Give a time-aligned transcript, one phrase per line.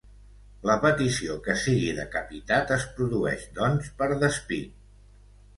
[0.69, 4.77] La petició que sigui decapitat es produeix, doncs, per despit.